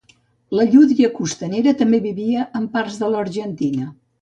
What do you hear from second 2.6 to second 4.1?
en parts de l'Argentina.